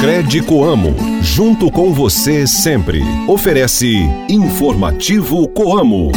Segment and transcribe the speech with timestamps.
[0.00, 3.02] Crédito Amo, junto com você sempre.
[3.28, 3.98] Oferece
[4.30, 6.10] Informativo Coamo.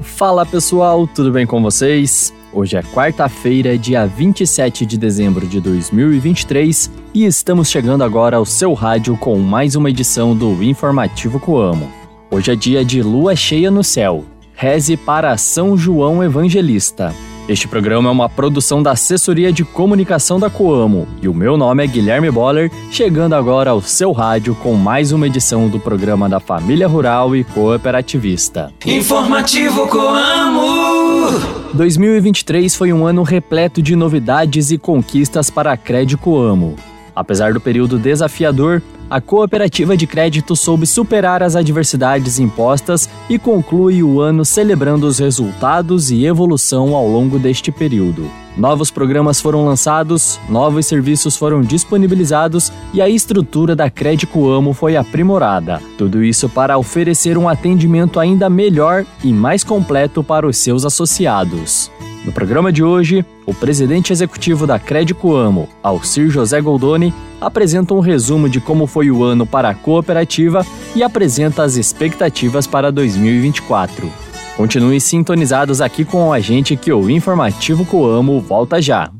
[0.00, 2.32] Fala pessoal, tudo bem com vocês?
[2.52, 8.72] Hoje é quarta-feira, dia 27 de dezembro de 2023 e estamos chegando agora ao seu
[8.72, 11.92] rádio com mais uma edição do Informativo Coamo.
[12.30, 14.24] Hoje é dia de lua cheia no céu.
[14.54, 17.14] Reze para São João Evangelista.
[17.48, 21.82] Este programa é uma produção da Assessoria de Comunicação da Coamo e o meu nome
[21.82, 26.40] é Guilherme Boller, chegando agora ao seu rádio com mais uma edição do programa da
[26.40, 28.70] Família Rural e Cooperativista.
[28.84, 31.40] Informativo Coamo!
[31.72, 36.76] 2023 foi um ano repleto de novidades e conquistas para a Crédito Coamo.
[37.18, 44.04] Apesar do período desafiador, a cooperativa de crédito soube superar as adversidades impostas e conclui
[44.04, 48.30] o ano celebrando os resultados e evolução ao longo deste período.
[48.56, 54.96] Novos programas foram lançados, novos serviços foram disponibilizados e a estrutura da Crédito Amo foi
[54.96, 55.82] aprimorada.
[55.96, 61.90] Tudo isso para oferecer um atendimento ainda melhor e mais completo para os seus associados.
[62.28, 68.00] No programa de hoje, o presidente executivo da Crédito Amo, Alcir José Goldoni, apresenta um
[68.00, 70.62] resumo de como foi o ano para a cooperativa
[70.94, 74.12] e apresenta as expectativas para 2024.
[74.58, 79.10] Continue sintonizados aqui com a gente que o Informativo Coamo volta já.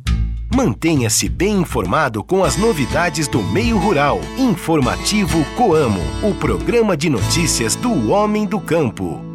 [0.54, 4.20] Mantenha-se bem informado com as novidades do meio rural.
[4.36, 9.27] Informativo Coamo, o programa de notícias do homem do campo.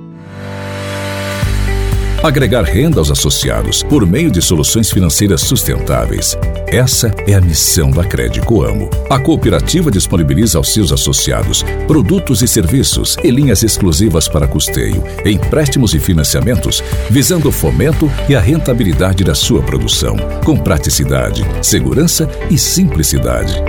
[2.24, 6.38] Agregar renda aos associados por meio de soluções financeiras sustentáveis.
[6.68, 8.90] Essa é a missão da Crédito Amo.
[9.10, 15.94] A cooperativa disponibiliza aos seus associados produtos e serviços e linhas exclusivas para custeio, empréstimos
[15.94, 22.58] e financiamentos, visando o fomento e a rentabilidade da sua produção, com praticidade, segurança e
[22.58, 23.62] simplicidade.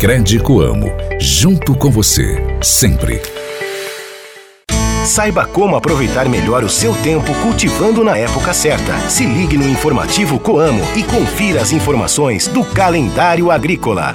[0.00, 0.90] Crédito Amo,
[1.20, 3.20] junto com você, sempre.
[5.08, 8.94] Saiba como aproveitar melhor o seu tempo cultivando na época certa.
[9.08, 14.14] Se ligue no informativo Coamo e confira as informações do calendário agrícola.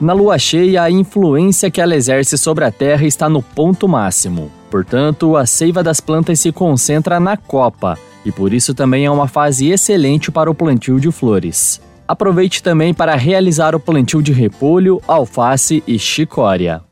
[0.00, 4.50] Na lua cheia, a influência que ela exerce sobre a terra está no ponto máximo.
[4.70, 9.28] Portanto, a seiva das plantas se concentra na copa, e por isso também é uma
[9.28, 11.82] fase excelente para o plantio de flores.
[12.10, 16.82] Aproveite também para realizar o plantio de repolho, alface e chicória.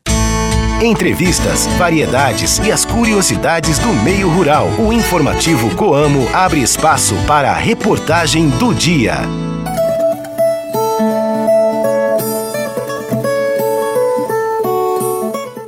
[0.81, 4.69] Entrevistas, variedades e as curiosidades do meio rural.
[4.79, 9.48] O informativo Coamo abre espaço para a reportagem do dia.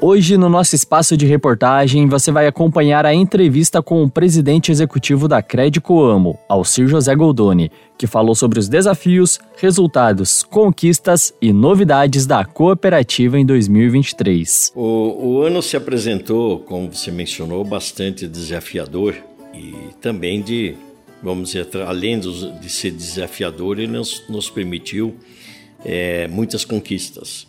[0.03, 5.28] Hoje, no nosso espaço de reportagem, você vai acompanhar a entrevista com o presidente executivo
[5.28, 12.25] da Crédito Amo, Alcir José Goldoni, que falou sobre os desafios, resultados, conquistas e novidades
[12.25, 14.72] da cooperativa em 2023.
[14.75, 19.13] O, o ano se apresentou, como você mencionou, bastante desafiador
[19.53, 20.73] e também de,
[21.22, 25.16] vamos dizer, além de ser desafiador, ele nos, nos permitiu
[25.85, 27.45] é, muitas conquistas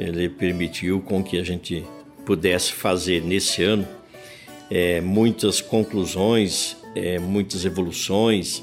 [0.00, 1.84] ele permitiu com que a gente
[2.24, 3.86] pudesse fazer nesse ano
[4.70, 8.62] é, muitas conclusões, é, muitas evoluções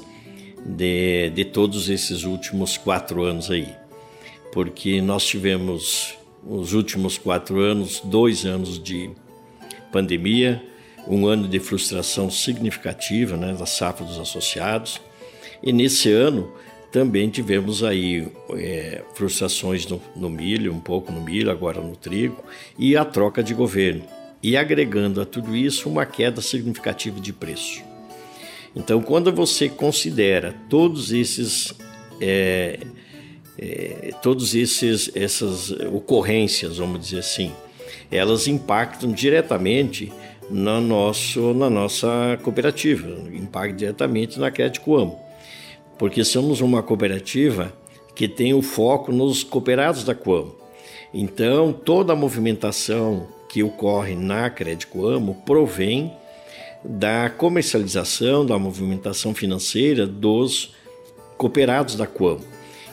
[0.66, 3.68] de, de todos esses últimos quatro anos aí.
[4.52, 9.10] Porque nós tivemos, os últimos quatro anos, dois anos de
[9.92, 10.60] pandemia,
[11.06, 15.00] um ano de frustração significativa né, da safra dos associados,
[15.62, 16.52] e nesse ano
[16.90, 22.42] também tivemos aí é, frustrações no, no milho, um pouco no milho, agora no trigo,
[22.78, 24.04] e a troca de governo.
[24.42, 27.82] E agregando a tudo isso uma queda significativa de preço.
[28.74, 31.74] Então, quando você considera todos esses
[32.20, 32.78] é,
[33.58, 37.52] é, todos esses essas ocorrências, vamos dizer assim,
[38.10, 40.12] elas impactam diretamente
[40.48, 45.27] na nosso na nossa cooperativa, impactam diretamente na Crédito Amo
[45.98, 47.72] porque somos uma cooperativa
[48.14, 50.56] que tem o foco nos cooperados da Coamo.
[51.12, 56.12] Então, toda a movimentação que ocorre na Crédito Amo provém
[56.84, 60.74] da comercialização, da movimentação financeira dos
[61.36, 62.44] cooperados da Coamo.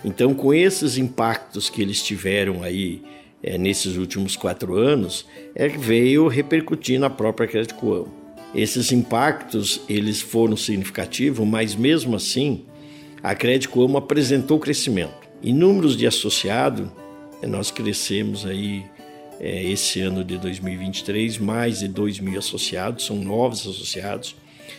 [0.04, 3.02] Então, com esses impactos que eles tiveram aí
[3.44, 8.13] é, nesses últimos quatro anos, é, veio repercutir na própria Crédito Coamo.
[8.54, 12.66] Esses impactos eles foram significativos, mas mesmo assim
[13.25, 15.27] a Crédito Como apresentou crescimento.
[15.42, 16.92] Em números de associado,
[17.42, 18.86] nós crescemos aí
[19.39, 24.36] é, esse ano de 2023, mais de 2 mil associados, são novos associados.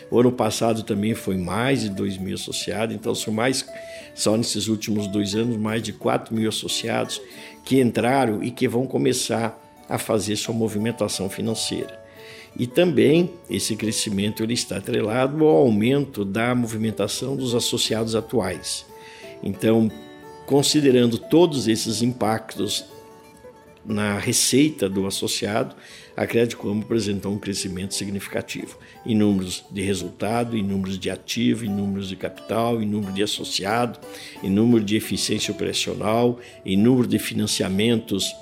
[0.09, 3.67] O ano passado também foi mais de 2 mil associados, então são mais,
[4.15, 7.21] só nesses últimos dois anos, mais de 4 mil associados
[7.65, 12.06] que entraram e que vão começar a fazer sua movimentação financeira.
[12.57, 18.85] E também esse crescimento ele está atrelado ao aumento da movimentação dos associados atuais.
[19.43, 19.91] Então,
[20.47, 22.85] considerando todos esses impactos
[23.85, 25.75] na receita do associado,
[26.15, 31.63] a Crédito Como apresentou um crescimento significativo em números de resultado, em números de ativo,
[31.63, 33.99] em números de capital, em número de associado,
[34.43, 38.35] em número de eficiência operacional, em número de financiamentos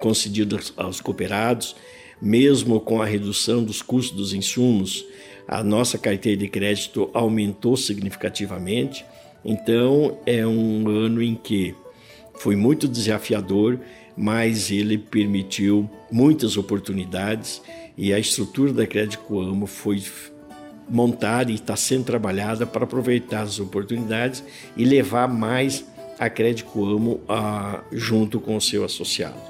[0.00, 1.76] concedidos aos cooperados,
[2.20, 5.04] mesmo com a redução dos custos dos insumos,
[5.46, 9.04] a nossa carteira de crédito aumentou significativamente.
[9.44, 11.74] Então, é um ano em que
[12.34, 13.78] foi muito desafiador
[14.20, 17.62] mas ele permitiu muitas oportunidades
[17.96, 20.02] e a estrutura da Crédito Coamo foi
[20.88, 24.44] montada e está sendo trabalhada para aproveitar as oportunidades
[24.76, 25.86] e levar mais
[26.18, 29.40] a Crédito Coamo a, junto com o seu associado.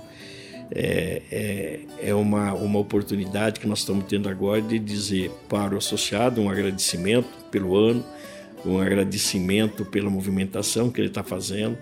[0.72, 1.80] É, é,
[2.10, 6.48] é uma, uma oportunidade que nós estamos tendo agora de dizer para o associado um
[6.48, 8.04] agradecimento pelo ano,
[8.64, 11.76] um agradecimento pela movimentação que ele está fazendo,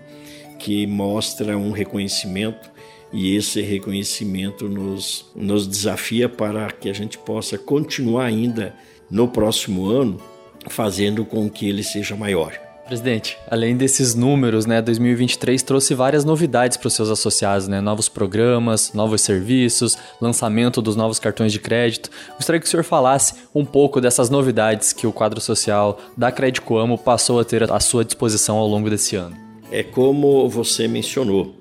[0.59, 2.71] que mostra um reconhecimento
[3.13, 8.75] e esse reconhecimento nos, nos desafia para que a gente possa continuar ainda
[9.11, 10.21] no próximo ano
[10.69, 12.68] fazendo com que ele seja maior.
[12.89, 18.09] Presidente, além desses números, né, 2023 trouxe várias novidades para os seus associados, né, novos
[18.09, 22.11] programas, novos serviços, lançamento dos novos cartões de crédito.
[22.37, 26.79] Gostaria que o senhor falasse um pouco dessas novidades que o quadro social da Crédito
[26.79, 29.37] Amo passou a ter à sua disposição ao longo desse ano.
[29.71, 31.55] É como você mencionou,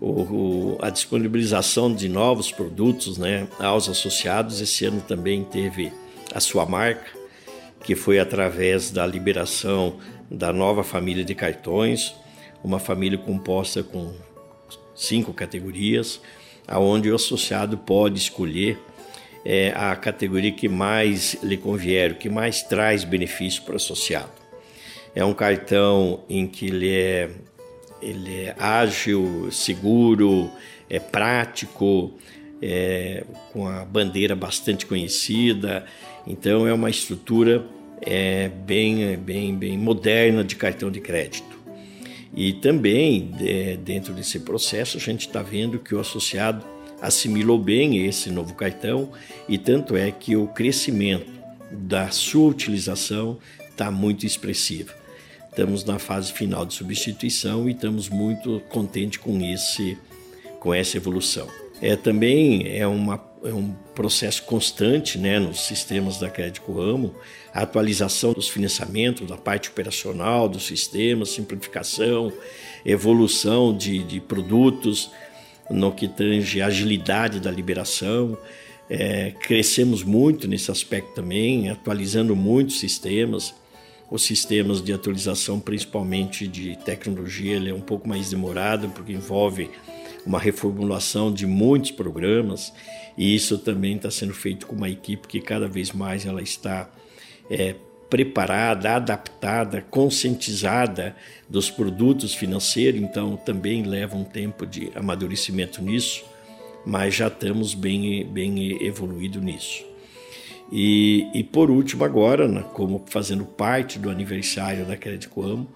[0.00, 4.60] o, a disponibilização de novos produtos né, aos associados.
[4.60, 5.92] Esse ano também teve
[6.34, 7.06] a sua marca,
[7.84, 9.94] que foi através da liberação
[10.30, 12.14] da nova família de cartões,
[12.62, 14.12] uma família composta com
[14.94, 16.20] cinco categorias,
[16.66, 18.78] aonde o associado pode escolher
[19.44, 24.32] é, a categoria que mais lhe convier, que mais traz benefício para o associado.
[25.14, 27.30] É um cartão em que ele é
[28.02, 30.50] ele é ágil, seguro,
[30.90, 32.12] é prático,
[32.60, 35.86] é, com a bandeira bastante conhecida.
[36.26, 37.64] Então é uma estrutura
[38.04, 41.54] é, bem, bem, bem moderna de cartão de crédito.
[42.36, 46.64] E também é, dentro desse processo a gente está vendo que o associado
[47.00, 49.10] assimilou bem esse novo cartão
[49.48, 51.30] e tanto é que o crescimento
[51.70, 53.38] da sua utilização
[53.70, 54.92] está muito expressivo.
[55.48, 59.96] Estamos na fase final de substituição e estamos muito contentes com esse
[60.58, 61.46] com essa evolução.
[61.80, 67.14] É também é, uma, é um processo constante né, nos sistemas da Crédito Ramo,
[67.52, 72.32] a atualização dos financiamentos, da parte operacional dos sistemas, simplificação,
[72.84, 75.10] evolução de, de produtos
[75.70, 78.36] no que tange agilidade da liberação.
[78.88, 83.54] É, crescemos muito nesse aspecto também, atualizando muitos sistemas
[84.10, 89.70] os sistemas de atualização, principalmente de tecnologia, ele é um pouco mais demorado porque envolve
[90.26, 92.72] uma reformulação de muitos programas
[93.16, 96.90] e isso também está sendo feito com uma equipe que cada vez mais ela está
[97.50, 97.74] é,
[98.10, 101.16] preparada, adaptada, conscientizada
[101.48, 106.24] dos produtos financeiros, então também leva um tempo de amadurecimento nisso,
[106.84, 109.84] mas já estamos bem, bem evoluído nisso.
[110.72, 115.68] E, e por último, agora, né, como fazendo parte do aniversário da Crédito Amo,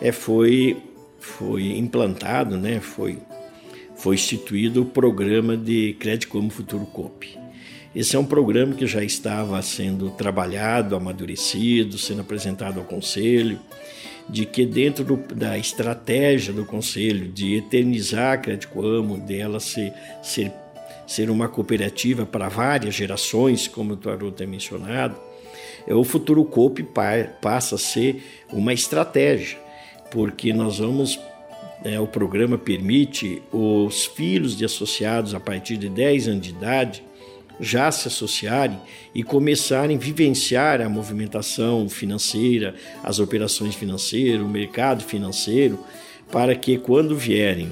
[0.00, 0.76] é, foi,
[1.18, 3.18] foi implantado, né, foi,
[3.96, 7.38] foi instituído o programa de Crédito Amo Futuro COP.
[7.94, 13.58] Esse é um programa que já estava sendo trabalhado, amadurecido, sendo apresentado ao Conselho,
[14.28, 19.92] de que dentro do, da estratégia do Conselho de eternizar a Crédito Amo, dela ser,
[20.22, 20.52] ser
[21.06, 25.16] ser uma cooperativa para várias gerações, como o Haroldo tem mencionado,
[25.86, 26.86] o Futuro Coop
[27.40, 29.58] passa a ser uma estratégia,
[30.10, 31.20] porque nós vamos,
[31.82, 37.02] é, o programa permite os filhos de associados a partir de 10 anos de idade
[37.60, 38.78] já se associarem
[39.14, 45.78] e começarem a vivenciar a movimentação financeira, as operações financeiras, o mercado financeiro,
[46.30, 47.70] para que quando vierem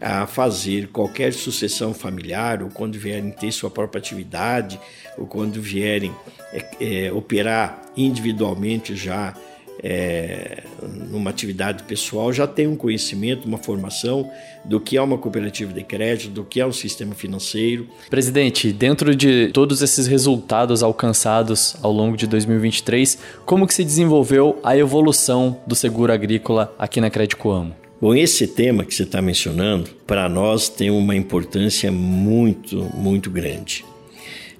[0.00, 4.78] a fazer qualquer sucessão familiar, ou quando vierem ter sua própria atividade,
[5.16, 6.14] ou quando vierem
[6.52, 9.34] é, é, operar individualmente já
[9.82, 10.64] é,
[11.10, 14.30] numa atividade pessoal já tem um conhecimento, uma formação
[14.64, 17.86] do que é uma cooperativa de crédito, do que é um sistema financeiro.
[18.10, 24.58] Presidente, dentro de todos esses resultados alcançados ao longo de 2023, como que se desenvolveu
[24.62, 27.74] a evolução do seguro agrícola aqui na Crédito Amo?
[28.00, 33.84] Bom, esse tema que você está mencionando, para nós tem uma importância muito, muito grande.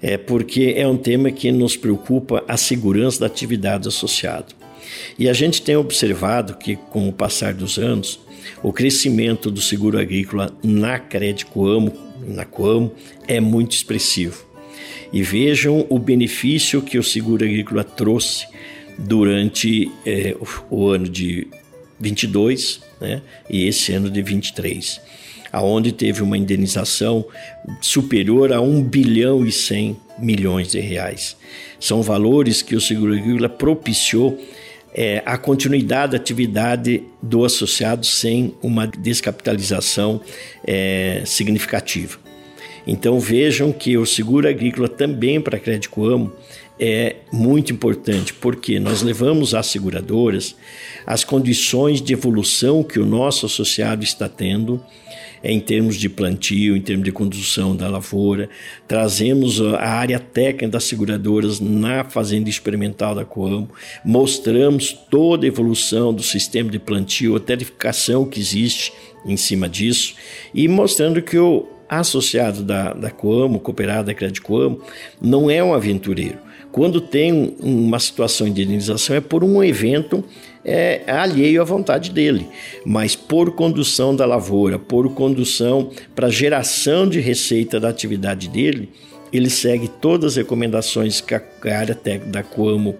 [0.03, 4.58] É porque é um tema que nos preocupa a segurança da atividade associada.
[5.19, 8.21] E a gente tem observado que, com o passar dos anos,
[8.63, 11.93] o crescimento do seguro agrícola na Crédito Coamo,
[12.27, 12.93] na Coamo,
[13.27, 14.47] é muito expressivo.
[15.13, 18.47] E vejam o benefício que o seguro agrícola trouxe
[18.99, 20.37] durante é,
[20.71, 21.47] o, o ano de
[22.01, 25.01] 22 né, e esse ano de 23,
[25.53, 27.25] aonde teve uma indenização
[27.81, 31.37] superior a 1 bilhão e 100 milhões de reais.
[31.81, 34.39] São valores que o seguro agrícola propiciou
[35.01, 40.21] é, a continuidade da atividade do associado sem uma descapitalização
[40.67, 42.19] é, significativa.
[42.85, 46.33] Então vejam que o seguro agrícola também para Crédito Amo
[46.81, 50.55] é muito importante, porque nós levamos às seguradoras
[51.07, 54.83] as condições de evolução que o nosso associado está tendo
[55.43, 58.49] em termos de plantio, em termos de condução da lavoura.
[58.87, 63.71] Trazemos a área técnica das seguradoras na fazenda experimental da Coamo,
[64.05, 68.93] mostramos toda a evolução do sistema de plantio, a tarificação que existe
[69.25, 70.15] em cima disso
[70.55, 74.83] e mostrando que o associado da, da Coamo, cooperado da Crédito Coamo,
[75.21, 76.48] não é um aventureiro.
[76.79, 80.23] Quando tem uma situação de indenização é por um evento
[80.65, 82.47] é, alheio à vontade dele,
[82.87, 88.91] mas por condução da lavoura, por condução para geração de receita da atividade dele,
[89.33, 92.95] ele segue todas as recomendações que a área técnica da Coamo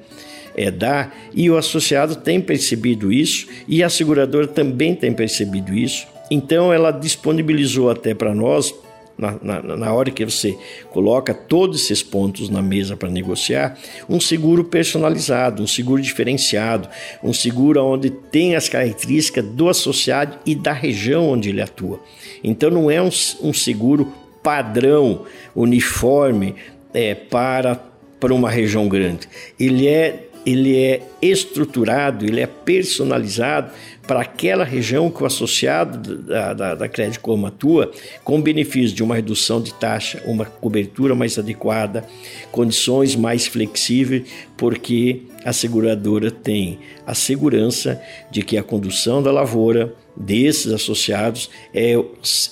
[0.57, 6.05] é, dá e o associado tem percebido isso e a seguradora também tem percebido isso.
[6.33, 8.75] Então ela disponibilizou até para nós
[9.19, 10.57] na, na, na, hora que você
[10.91, 13.77] coloca todos esses pontos na mesa para negociar,
[14.09, 16.89] um seguro personalizado, um seguro diferenciado,
[17.23, 22.01] um seguro onde tem as características do associado e da região onde ele atua.
[22.45, 23.11] Então não é um,
[23.43, 26.55] um seguro padrão, uniforme
[26.95, 27.75] é, para,
[28.21, 29.29] para uma região grande.
[29.59, 33.71] Ele é ele é estruturado, ele é personalizado
[34.09, 37.93] para aquela região que o associado da, da, da Crédito Como atua,
[38.25, 42.07] com benefício de uma redução de taxa, uma cobertura mais adequada,
[42.51, 48.01] condições mais flexíveis, porque a seguradora tem a segurança
[48.31, 51.95] de que a condução da lavoura desses associados é,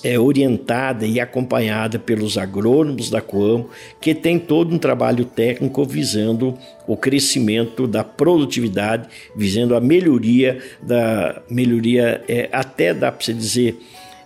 [0.05, 3.69] é orientada e acompanhada pelos agrônomos da Coamo,
[4.01, 6.57] que tem todo um trabalho técnico visando
[6.87, 13.77] o crescimento da produtividade, visando a melhoria da melhoria é, até dá para dizer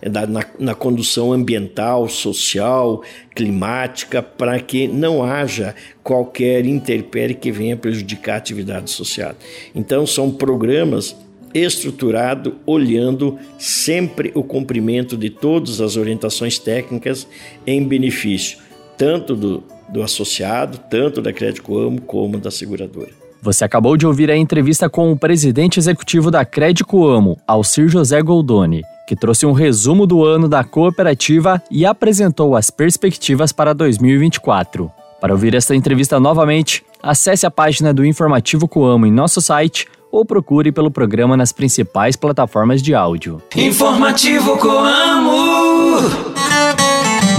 [0.01, 3.03] é, na, na, condução ambiental, social,
[3.35, 9.37] climática, para que não haja qualquer interpérie que venha prejudicar a atividade associada.
[9.73, 11.15] Então, são programas
[11.53, 17.27] estruturado, olhando sempre o cumprimento de todas as orientações técnicas
[17.65, 18.57] em benefício
[19.01, 21.63] tanto do, do associado, tanto da Crédito
[22.05, 23.09] como da seguradora.
[23.41, 28.21] Você acabou de ouvir a entrevista com o presidente executivo da Crédito Amo, Alcir José
[28.21, 34.91] Goldoni, que trouxe um resumo do ano da cooperativa e apresentou as perspectivas para 2024.
[35.19, 40.25] Para ouvir esta entrevista novamente, acesse a página do Informativo Coamo em nosso site ou
[40.25, 43.41] procure pelo programa nas principais plataformas de áudio.
[43.55, 46.01] Informativo Coamo.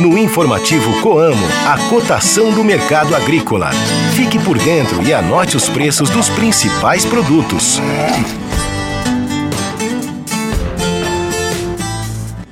[0.00, 3.70] No Informativo Coamo, a cotação do mercado agrícola.
[4.16, 7.78] Fique por dentro e anote os preços dos principais produtos.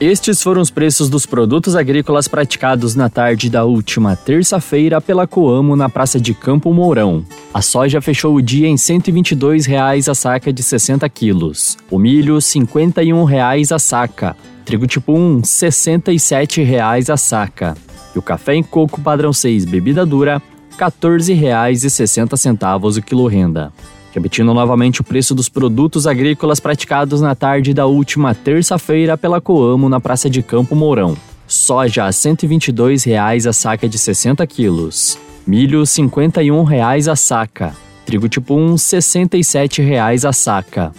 [0.00, 5.76] Estes foram os preços dos produtos agrícolas praticados na tarde da última terça-feira pela Coamo
[5.76, 7.23] na Praça de Campo Mourão.
[7.52, 11.76] A soja fechou o dia em R$ 122,00 a saca de 60 quilos.
[11.90, 14.35] O milho, R$ 51,00 a saca.
[14.64, 17.76] Trigo tipo 1, R$ 67,00 a saca.
[18.14, 20.40] E o café em coco padrão 6 bebida dura,
[20.71, 23.71] R$ 14,60 o quilo renda.
[24.12, 29.88] Repetindo novamente o preço dos produtos agrícolas praticados na tarde da última terça-feira pela Coamo
[29.88, 31.17] na Praça de Campo Mourão.
[31.47, 35.19] Soja a R$ 122,00 a saca de 60 quilos.
[35.47, 37.75] Milho R$ 51,00 a saca.
[38.05, 40.93] Trigo tipo 1 R$ 67,00 a saca.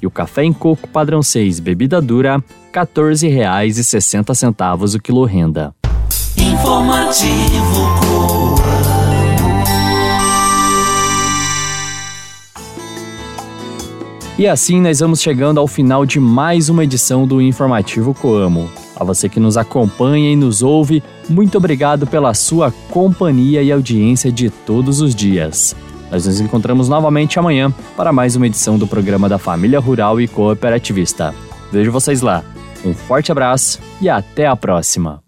[0.00, 2.42] E o café em coco padrão 6 bebida dura R$
[2.72, 5.74] 14,60 o quilo renda.
[6.36, 8.13] Informativo
[14.36, 18.68] E assim nós vamos chegando ao final de mais uma edição do Informativo Coamo.
[18.96, 24.32] A você que nos acompanha e nos ouve, muito obrigado pela sua companhia e audiência
[24.32, 25.76] de todos os dias.
[26.10, 30.26] Nós nos encontramos novamente amanhã para mais uma edição do programa da Família Rural e
[30.26, 31.32] Cooperativista.
[31.70, 32.42] Vejo vocês lá.
[32.84, 35.22] Um forte abraço e até a próxima.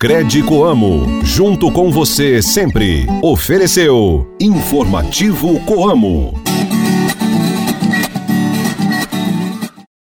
[0.00, 3.04] Crédito Amo, junto com você sempre.
[3.20, 6.40] Ofereceu Informativo Coamo.